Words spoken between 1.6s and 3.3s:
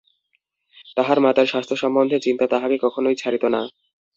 সম্বন্ধে চিন্তা তাহাকে কখনোই